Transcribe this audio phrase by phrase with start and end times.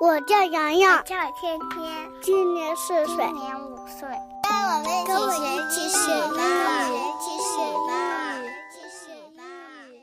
[0.00, 4.08] 我叫洋洋，叫天天，今年四岁，今年五岁。
[5.06, 6.32] 跟我们一起学英
[6.88, 7.84] 语，一起学英
[8.40, 9.36] 语，一起学英
[9.94, 10.00] 语。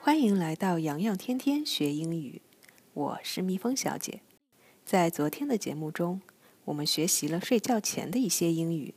[0.00, 2.40] 欢迎来到洋洋天天学英语，
[2.94, 4.20] 我是蜜蜂小姐。
[4.84, 6.20] 在昨天的节目中，
[6.66, 8.94] 我们学习了睡觉前的一些英语，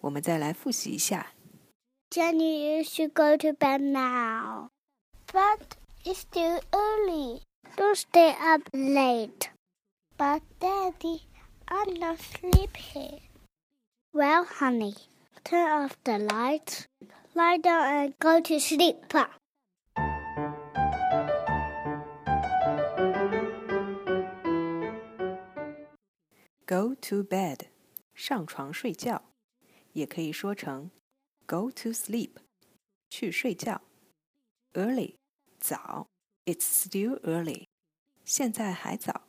[0.00, 1.34] 我们再来复习一下。
[2.10, 4.70] Jenny, you should go to bed now.
[5.32, 5.60] But
[6.02, 7.42] it's still early.
[7.79, 9.49] Don't stay up late.
[10.17, 11.23] But Daddy,
[11.67, 13.29] I'm not sleepy.
[14.13, 14.95] Well, honey,
[15.43, 16.87] turn off the lights,
[17.33, 18.95] lie down, and go to sleep.
[26.65, 27.67] Go to bed，
[28.15, 29.21] 上床睡觉，
[29.93, 30.89] 也可以说成
[31.45, 32.31] go to sleep，
[33.09, 33.81] 去睡觉。
[34.73, 35.15] Early，
[35.59, 36.07] 早，
[36.45, 37.65] It's still early，
[38.24, 39.22] 现在还早。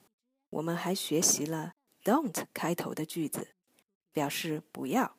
[0.50, 1.74] 我们还学习了
[2.04, 3.56] don't 开头的句子，
[4.12, 5.16] 表示不要。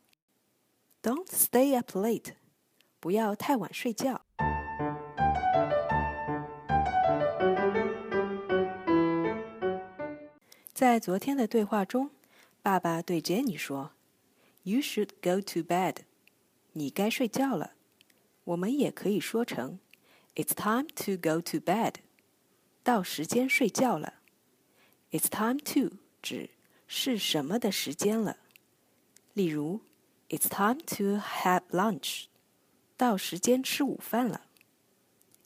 [1.02, 2.34] Don't stay up late，
[3.00, 4.26] 不要太晚睡觉。
[10.74, 12.10] 在昨天的对话中，
[12.60, 13.92] 爸爸对 Jenny 说
[14.64, 15.98] ：“You should go to bed。”
[16.74, 17.72] 你该睡觉了。
[18.44, 19.78] 我们也可以说成
[20.34, 21.94] “It's time to go to bed。”
[22.82, 24.14] 到时间睡觉了。
[25.10, 26.50] “It's time to” 指
[26.86, 28.38] 是什么的时间了。
[29.34, 29.80] 例如
[30.28, 32.24] ，“It's time to have lunch。”
[32.96, 34.46] 到时间吃午饭了。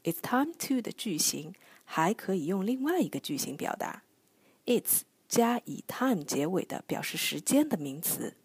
[0.04, 4.02] “It's time to” 的句型还可以用另外一个句型表达
[4.66, 5.02] ：“It's”。
[5.28, 8.36] 加以 time 结尾的表示时间的名词，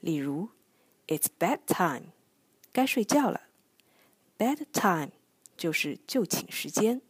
[0.00, 0.48] 例如
[1.06, 2.06] ，It's bedtime，
[2.72, 3.42] 该睡觉了。
[4.36, 5.12] Bedtime
[5.56, 7.02] 就是就寝时间。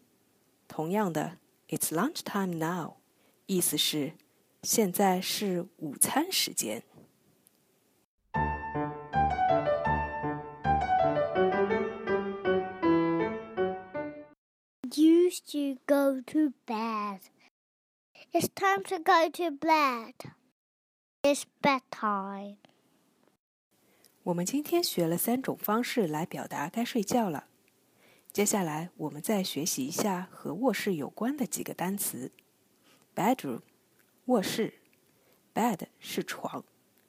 [0.68, 1.38] 同样的，
[1.70, 2.96] It's lunchtime now，
[3.46, 4.14] 意思是
[4.64, 6.84] 现在是午餐时间。
[14.96, 17.20] You should go to bed.
[18.32, 20.14] It's time to go to bed.
[21.24, 22.58] It's bedtime.
[24.24, 27.47] 我们今天学了三种方式来表达该睡觉了。
[28.39, 32.31] 接下来，我们再学习一下和卧室有关的几个单词。
[33.13, 33.63] Bedroom，
[34.27, 34.75] 卧室。
[35.53, 36.65] Bed 是床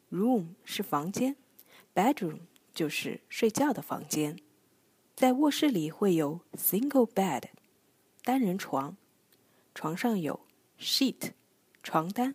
[0.10, 1.36] ，room 是房间
[1.94, 2.40] ，bedroom
[2.74, 4.40] 就是睡觉的房间。
[5.16, 7.44] 在卧室里会有 single bed，
[8.24, 8.98] 单人床，
[9.76, 10.40] 床上有
[10.80, 11.34] sheet，
[11.84, 12.34] 床单，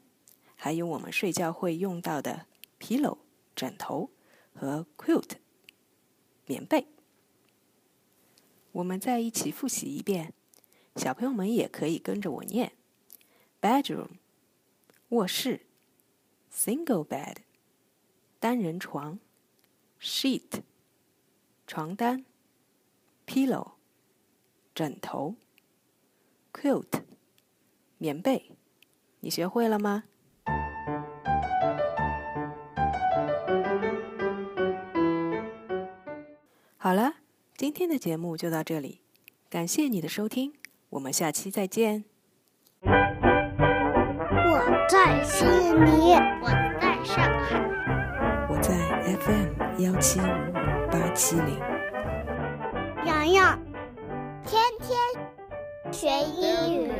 [0.54, 2.46] 还有我们睡觉会用到的
[2.78, 3.18] pillow，
[3.56, 4.10] 枕头
[4.54, 5.30] 和 quilt，
[6.46, 6.93] 棉被。
[8.74, 10.32] 我们再一起复习一遍，
[10.96, 12.72] 小朋友们也可以跟着我念。
[13.60, 14.08] ：bedroom，
[15.10, 15.60] 卧室。
[16.52, 17.36] ；single bed，
[18.40, 19.20] 单人床。
[20.00, 20.62] ；sheet，
[21.68, 22.24] 床单。
[23.24, 23.74] ；pillow，
[24.74, 25.36] 枕头。
[26.52, 27.02] ；quilt。
[27.98, 28.56] 棉被，
[29.20, 30.04] 你学会了吗？
[36.76, 37.14] 好了，
[37.56, 39.00] 今天的节目就到这里，
[39.48, 40.54] 感谢你的收听，
[40.90, 42.04] 我们下期再见。
[42.82, 42.88] 我
[44.88, 46.48] 在悉尼，我
[46.80, 47.62] 在上海，
[48.50, 48.74] 我在
[49.20, 50.52] FM 幺七五五
[50.90, 51.60] 八七零。
[53.06, 53.56] 洋洋，
[54.44, 54.98] 天天
[55.92, 56.90] 学英语。